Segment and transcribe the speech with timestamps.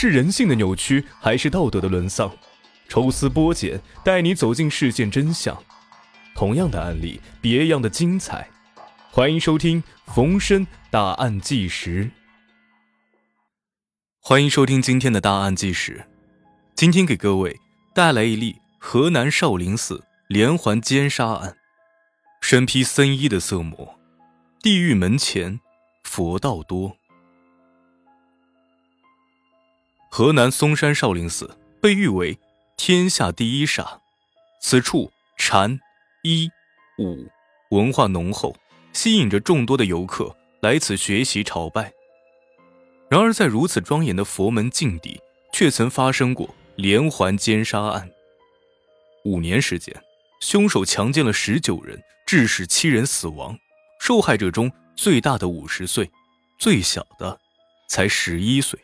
[0.00, 2.30] 是人性的扭曲，还是道德的沦丧？
[2.88, 5.60] 抽丝剥茧，带你走进事件真相。
[6.36, 8.48] 同样的案例，别样的精彩。
[9.10, 12.08] 欢迎收听逢生大案纪实。
[14.20, 16.06] 欢迎收听今天的大案纪实。
[16.76, 17.58] 今天给各位
[17.92, 21.56] 带来一例河南少林寺连环奸杀案。
[22.40, 23.98] 身披僧衣的色魔，
[24.62, 25.58] 地狱门前
[26.04, 26.96] 佛道多。
[30.10, 32.38] 河南嵩山少林寺被誉为
[32.76, 34.00] 天下第一刹，
[34.60, 35.78] 此处禅、
[36.22, 36.50] 医、
[36.98, 37.28] 武
[37.70, 38.56] 文化浓厚，
[38.92, 41.92] 吸引着众多的游客来此学习朝拜。
[43.10, 45.20] 然而，在如此庄严的佛门禁地，
[45.52, 48.10] 却曾发生过连环奸杀案。
[49.24, 49.94] 五年时间，
[50.40, 53.56] 凶手强奸了十九人，致使七人死亡。
[54.00, 56.10] 受害者中最大的五十岁，
[56.58, 57.38] 最小的
[57.88, 58.78] 才十一岁。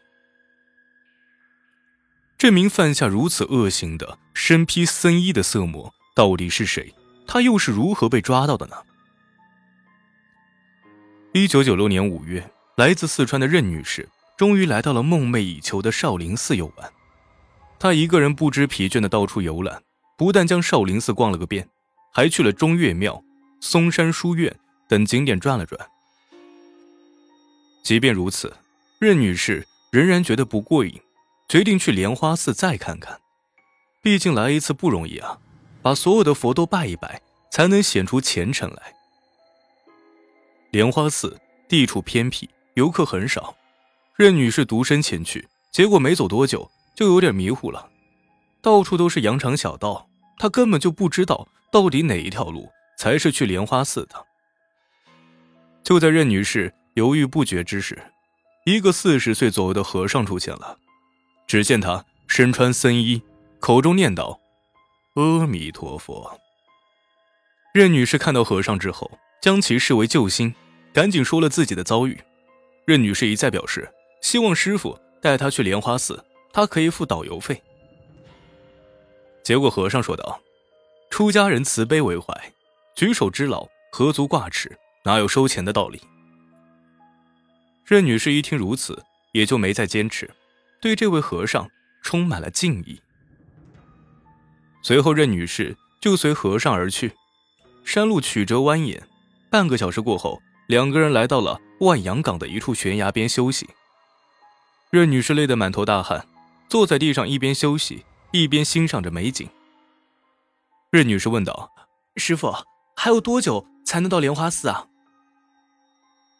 [2.36, 6.94] 这名犯下如此恶行的身披僧衣的色魔到底是谁？
[7.26, 8.76] 他又是如何被抓到的呢？
[11.32, 16.92] 一九九六年五月，来自四川的任女士终于来到了梦寐以求的少林寺游玩。
[17.78, 19.82] 她一个人不知疲倦的到处游览，
[20.18, 21.68] 不但将少林寺逛了个遍，
[22.12, 23.22] 还去了中岳庙、
[23.60, 24.54] 嵩山书院
[24.88, 25.80] 等景点转了转。
[27.82, 28.54] 即便如此，
[28.98, 31.00] 任女士仍然觉得不过瘾。
[31.54, 33.20] 决定去莲花寺再看看，
[34.02, 35.38] 毕竟来一次不容易啊，
[35.82, 38.92] 把所有的佛都拜一拜，才能显出虔诚来。
[40.72, 43.54] 莲花寺地处偏僻，游客很少，
[44.16, 47.88] 任女士独身前去，结果没走多久就有点迷糊了，
[48.60, 50.08] 到处都是羊肠小道，
[50.38, 52.68] 她根本就不知道到底哪一条路
[52.98, 54.26] 才是去莲花寺的。
[55.84, 58.02] 就在任女士犹豫不决之时，
[58.66, 60.78] 一个四十岁左右的和尚出现了。
[61.46, 63.22] 只见他身穿僧衣，
[63.60, 64.38] 口中念叨
[65.14, 66.40] ：“阿弥陀佛。”
[67.74, 69.10] 任女士看到和尚之后，
[69.40, 70.54] 将其视为救星，
[70.92, 72.18] 赶紧说了自己的遭遇。
[72.86, 77.62] 任女士一再表示希望师傅带她去莲花寺，她可以付导游费。
[79.42, 80.40] 结果和尚说道
[81.10, 82.32] ：“出家人慈悲为怀，
[82.94, 86.00] 举手之劳，何足挂齿，哪有收钱的道理？”
[87.84, 90.30] 任女士一听如此，也就没再坚持。
[90.84, 91.70] 对这位和尚
[92.02, 93.00] 充满了敬意。
[94.82, 97.14] 随后，任女士就随和尚而去。
[97.86, 99.00] 山路曲折蜿蜒，
[99.50, 103.66] 半个小时过后，两个人来到了万阳港的一处悬崖边休息。
[104.90, 106.26] 任女士累得满头大汗，
[106.68, 109.48] 坐在地上一边休息一边欣赏着美景。
[110.90, 111.72] 任女士问道
[112.16, 112.54] ：“师傅，
[112.94, 114.88] 还有多久才能到莲花寺啊？”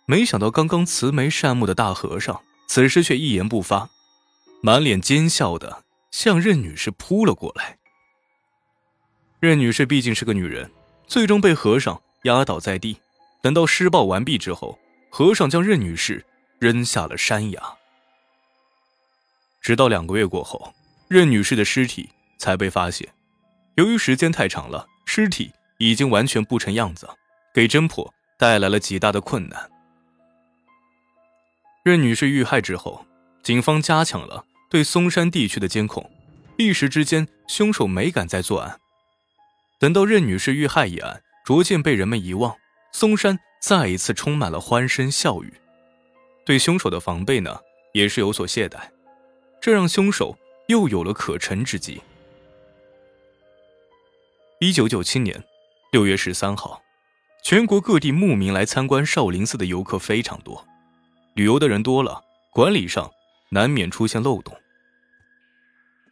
[0.04, 3.88] 没想到，刚刚慈眉善目的大和尚此时却一言不发。
[4.64, 7.76] 满脸奸笑的向任女士扑了过来。
[9.38, 10.70] 任女士毕竟是个女人，
[11.06, 12.96] 最终被和尚压倒在地。
[13.42, 14.78] 等到施暴完毕之后，
[15.10, 16.24] 和尚将任女士
[16.58, 17.62] 扔下了山崖。
[19.60, 20.74] 直到两个月过后，
[21.08, 22.08] 任女士的尸体
[22.38, 23.06] 才被发现。
[23.74, 27.06] 由于时间太长了，尸体已经完全不成样子，
[27.52, 29.70] 给侦破带来了极大的困难。
[31.82, 33.04] 任女士遇害之后，
[33.42, 34.42] 警方加强了。
[34.74, 36.10] 对嵩山地区的监控，
[36.56, 38.80] 一时之间，凶手没敢再作案。
[39.78, 42.56] 等到任女士遇害一案逐渐被人们遗忘，
[42.90, 45.54] 嵩山再一次充满了欢声笑语。
[46.44, 47.60] 对凶手的防备呢，
[47.92, 48.80] 也是有所懈怠，
[49.60, 50.36] 这让凶手
[50.66, 52.02] 又有了可乘之机。
[54.58, 55.40] 一九九七年
[55.92, 56.82] 六月十三号，
[57.44, 60.66] 全国各地慕名来参观少林寺的游客非常多，
[61.34, 62.20] 旅游的人多了，
[62.52, 63.08] 管理上
[63.50, 64.52] 难免出现漏洞。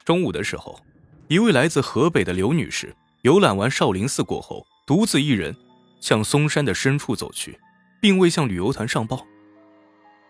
[0.04, 0.80] 中午的时候，
[1.28, 5.56] 一位来自河北的刘女士游览完少林寺过后，独自一人
[6.00, 7.58] 向嵩山的深处走去，
[8.00, 9.24] 并未向旅游团上报。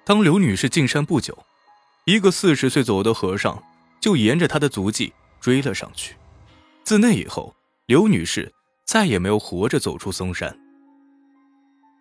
[0.05, 1.37] 当刘女士进山不久，
[2.05, 3.63] 一个四十岁左右的和尚
[4.01, 6.17] 就沿着她的足迹追了上去。
[6.85, 7.55] 自那以后，
[7.87, 8.53] 刘女士
[8.85, 10.59] 再也没有活着走出嵩山。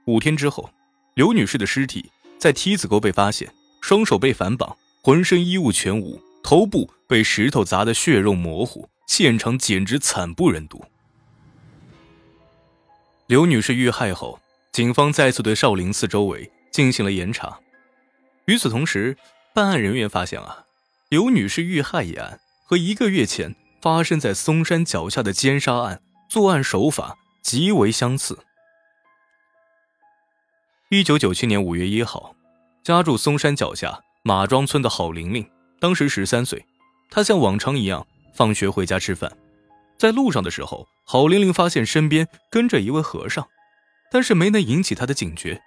[0.08, 0.70] 五天之后，
[1.14, 6.20] 刘女士的尸体在梯子沟被发现，双手被反绑，浑身衣物全无。
[6.44, 10.84] 头部被石头砸得血肉模糊，现场简直惨不忍睹。
[13.28, 14.40] 刘女士遇害后，
[14.72, 17.60] 警方再次对少林寺周围进行了严查。
[18.46, 19.16] 与此同时，
[19.54, 20.66] 办案人员发现啊，
[21.10, 28.40] 刘女士遇害一案和一个月前发生在嵩山脚下的奸杀案作案手法极为相似。
[30.90, 32.36] 一九九七年五月一号，
[32.84, 35.50] 家住嵩山脚下马庄村的郝玲玲。
[35.82, 36.64] 当时十三岁，
[37.10, 38.06] 他像往常一样
[38.36, 39.36] 放学回家吃饭，
[39.98, 43.48] 在路上的时候，郝玲玲发现身边跟着一位和尚，
[44.12, 45.60] 但是没能引起他的警觉，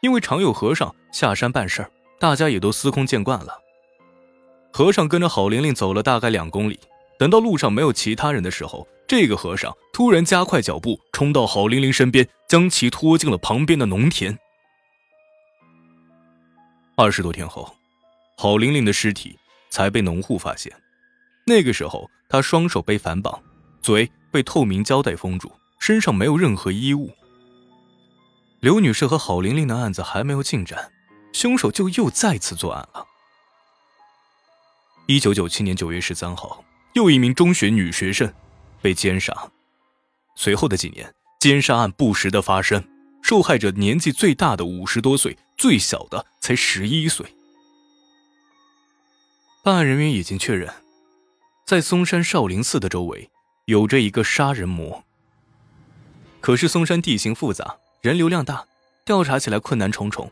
[0.00, 1.88] 因为常有和尚下山办事，
[2.18, 3.56] 大家也都司空见惯了。
[4.72, 6.80] 和尚跟着郝玲玲走了大概两公里，
[7.16, 14.36] 等到路上没有其他人的时候，这个和尚突然加快脚步，冲到郝玲玲身边，将其拖进了旁边的农田。
[16.96, 17.72] 二十多天后，
[18.38, 19.38] 郝玲玲的尸体
[19.70, 20.70] 才被农户发现。
[21.46, 23.42] 那个时候，她双手被反绑，
[23.80, 27.10] 嘴被透明胶带封住，身上没有任何衣物。
[28.60, 30.92] 刘女士和郝玲玲的案子还没有进展，
[31.32, 33.06] 凶手就又再次作案了。
[35.06, 36.62] 一九九七年九月十三号，
[36.94, 38.30] 又一名中学女学生
[38.82, 39.34] 被奸杀。
[40.34, 42.86] 随后的几年，奸杀案不时的发生，
[43.22, 47.24] 受害者年纪最大的五十多岁，最小的才十一岁。
[49.66, 50.72] 办案人员已经确认，
[51.64, 53.28] 在嵩山少林寺的周围
[53.64, 55.02] 有着一个杀人魔。
[56.40, 58.64] 可是嵩山地形复杂，人流量大，
[59.04, 60.30] 调查起来困难重重。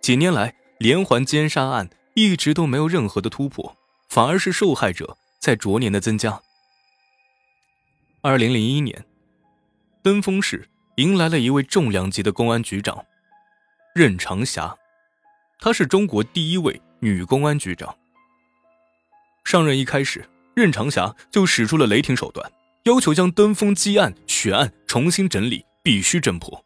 [0.00, 3.76] 几年来，连环奸杀案一直都没有任何的突破。
[4.08, 6.40] 反而是受害者在逐年的增加。
[8.22, 9.04] 二零零一年，
[10.00, 13.04] 登封市迎来了一位重量级的公安局长
[13.96, 14.76] 任长霞，
[15.58, 17.92] 她是中国第一位女公安局长。
[19.46, 22.52] 上任一开始，任长霞就使出了雷霆手段，
[22.82, 26.64] 要求将登封积案血案重新整理，必须侦破。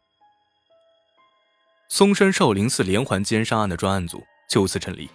[1.87, 5.09] 嵩山少林寺连环奸杀案的专案组就此成立，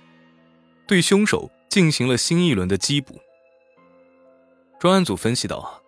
[0.87, 1.51] 对凶手。
[1.69, 3.21] 进行了新一轮的缉捕。
[4.81, 5.83] 专案组分析到，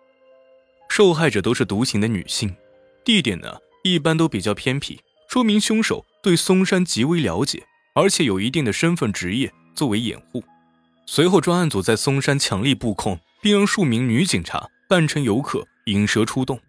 [0.87, 2.55] 受害者都是独行的女性，
[3.03, 7.65] 地点呢一般都比较偏僻，说明凶手对嵩山极为了解，
[7.95, 10.43] 而且有一定的身份职业作为掩护。
[11.11, 16.59] 随后，专案组在嵩山强力布控，并让数名女警察扮成游客引蛇出洞。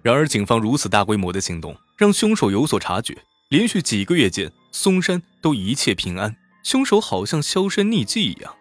[0.00, 3.18] 然而，警方如此大规模的行动，让凶手有所察觉，
[3.48, 6.36] 连续几个月间，嵩山都一切平安。
[6.62, 8.54] 凶手好像销声匿迹一样。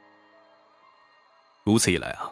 [1.64, 2.32] 如此一来啊，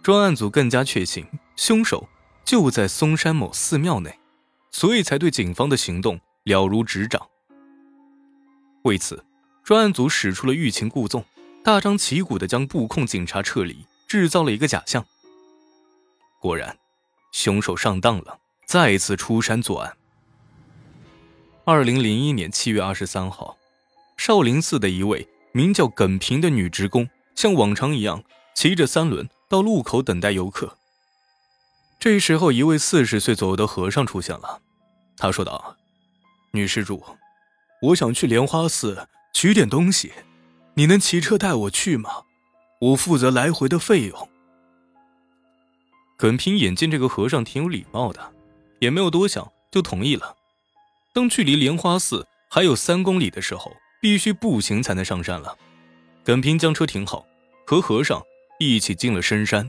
[0.00, 2.08] 专案组更加确信凶手
[2.44, 4.20] 就在嵩山某寺庙内，
[4.70, 7.20] 所以才对警方的行动了如指掌。
[8.82, 9.24] 为此，
[9.64, 11.24] 专案组使出了欲擒故纵，
[11.64, 15.04] 大张旗鼓的将布控警察撤离，制造了一个假象。
[16.40, 16.78] 果然，
[17.32, 19.96] 凶手上当了，再次出山作案。
[21.64, 23.56] 二零零一年七月二十三号。
[24.16, 30.76] 少林寺的一位名叫耿平的女职工，像往常一样骑着三轮到路口等待游客。
[32.00, 34.60] 这时候，一位四十岁左右的和尚出现了。
[35.16, 35.76] 他说道
[36.50, 37.04] ：“女施主，
[37.82, 40.12] 我想去莲花寺取点东西，
[40.78, 42.22] 你能骑车带我去吗？
[42.78, 44.28] 我负责来回的费用。”
[46.16, 48.32] 耿平眼见这个和尚挺有礼貌的，
[48.78, 50.36] 也没有多想，就同意了。
[51.12, 55.58] 当距离莲花寺还有三公里的时候，必须步行才能上山了。
[56.22, 57.26] 耿平将车停好，
[57.66, 58.22] 和和尚
[58.60, 59.68] 一起进了深山。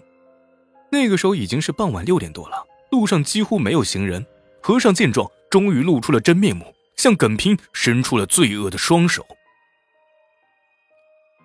[0.92, 4.24] 那个时候已经是傍晚六点多了，路上几乎没有行人。
[4.62, 9.26] 和尚见状，终于露出了真面目，向耿平伸出了罪恶的双手。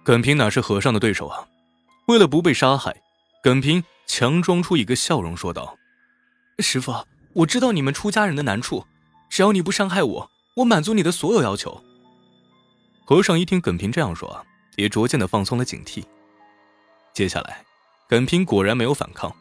[0.05, 1.49] 耿平哪是和尚的对手啊？
[2.09, 2.95] 为了不被杀害，
[3.43, 5.79] 耿平强装出一个笑容，说道
[6.61, 6.93] ：“师傅，
[7.33, 8.87] 我知道你们出家人的难处，
[9.31, 11.83] 只要你不伤害我，我满足你的所有要求。”
[13.07, 14.45] 和尚一听耿平这样说，
[14.77, 16.05] 也逐渐的放松了警惕。
[17.15, 17.65] 接下来，
[18.07, 19.35] 耿平果然没有反抗。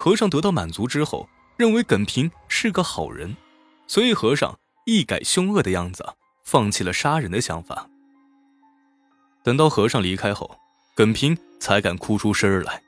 [0.00, 3.36] 和尚得到满足之后，认为耿平是个好人，
[3.86, 6.04] 所以和尚一改凶恶的样子，
[6.44, 7.88] 放弃了杀人的想法。
[9.48, 10.60] 等到和尚离开后，
[10.94, 12.82] 耿平才敢哭出声来，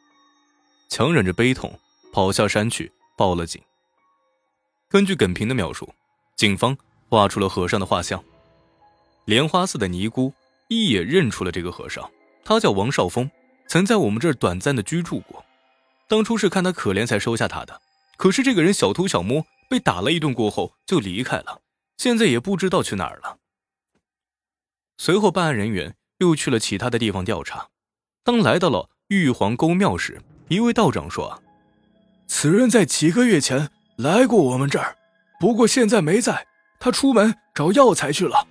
[0.90, 1.73] 强忍着悲痛
[2.12, 3.62] 跑下山去报了警。
[4.87, 5.88] 根据耿平的描述，
[6.37, 6.76] 警方
[7.09, 8.23] 画出了和尚的画像。
[9.25, 10.31] 莲花寺的尼姑
[10.69, 12.07] 一眼认出了这个和尚，
[12.45, 13.31] 他叫王少峰，
[13.67, 15.43] 曾在我们这儿短暂的居住过。
[16.09, 17.81] 当初是看他可怜才收下他的，
[18.19, 21.62] 可是这个人小偷小摸，被打了一顿过后就离开了，
[21.97, 23.38] 现在也不知道去哪儿了。
[24.99, 27.69] 随后，办案人员又去了其他的地方调查。
[28.23, 31.43] 当来到了玉皇沟庙时，一位道长说
[32.29, 34.97] ：“此人在几个月前来过我们这儿，
[35.41, 36.47] 不过现在没在，
[36.79, 38.47] 他出门找药材去了。”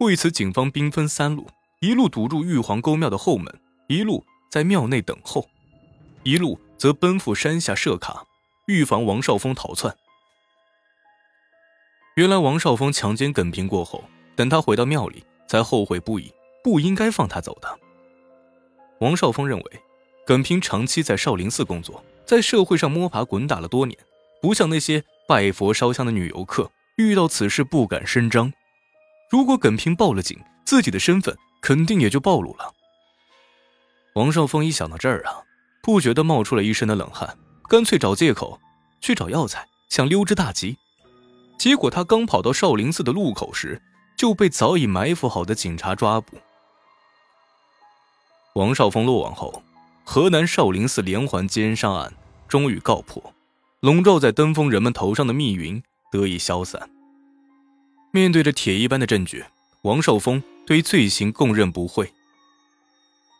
[0.00, 1.46] 为此，警方兵分三路：
[1.80, 5.48] 一路堵住玉皇沟庙的后门，一路在庙内等候，
[6.24, 8.26] 一路则奔赴山下设卡，
[8.66, 9.96] 预防王少峰逃窜。
[12.16, 14.02] 原来，王少峰强奸耿平过后，
[14.34, 16.32] 等他回到庙里，才后悔不已，
[16.64, 17.78] 不应该放他走的。
[19.00, 19.82] 王少峰认为，
[20.26, 23.98] 耿平长期在少林寺工作，在社会上摸爬滚打了多年，
[24.40, 28.50] 不像那些拜佛烧香的女游客，遇到此事不敢声张。
[29.30, 32.72] 如果耿平报了警，自己的身份肯定也就暴露了。
[34.14, 35.44] 王少峰一想到这儿啊，
[35.82, 37.36] 不觉得冒出了一身的冷汗，
[37.68, 38.58] 干脆找借口
[39.02, 40.78] 去找药材，想溜之大吉。
[41.58, 43.82] 结果他刚跑到少林寺的路口时，
[44.22, 46.36] 就被早已埋伏好的警察抓捕。
[48.52, 49.64] 王少峰落网后，
[50.04, 52.14] 河南少林寺连环奸杀案
[52.46, 53.34] 终于告破，
[53.80, 56.88] 笼罩在登封人们头上的密云得以消散。
[58.12, 59.44] 面对着铁一般的证据，
[59.80, 62.08] 王少峰对罪行供认不讳。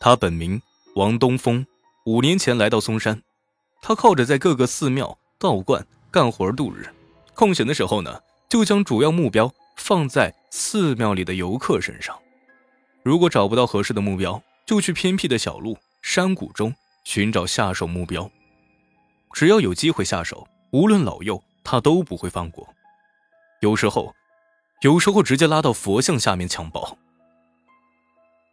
[0.01, 0.61] 他本名
[0.97, 1.65] 王东峰，
[2.07, 3.23] 五年前来到嵩山，
[3.81, 6.93] 他靠着在各个寺庙、道观干活度日，
[7.35, 12.17] 空闲的时候呢，就将主要目标放在寺庙里的游客身上。
[13.03, 16.73] 如果找不到合适的目标，就去偏僻的小路、山谷中
[17.03, 18.31] 寻找下手目标，
[19.33, 22.73] 只要有机会下手，无论老幼，他都不会放过。
[23.61, 24.15] 有时候，
[24.83, 26.97] 有时候直接拉到佛像下面强暴。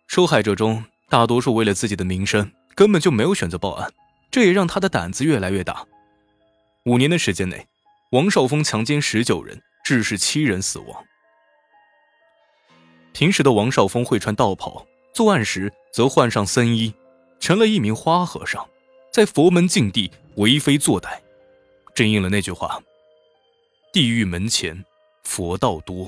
[0.07, 3.93] 受害者中大多数为了自己的名声，根本就没有选择报案，
[4.31, 5.85] 这也让他的胆子越来越大。
[6.85, 7.67] 五年的时间内，
[8.13, 11.05] 王少峰强奸十九人，致使七人死亡。
[13.19, 14.87] 平时的王少峰会穿道袍。
[15.13, 16.93] 作案时则换上僧衣，
[17.37, 18.65] 成了一名花和尚，
[19.11, 21.19] 在佛门禁地为非作歹，
[21.93, 22.81] 正应了那句话
[23.91, 24.85] ：“地狱门前
[25.25, 26.07] 佛道多。”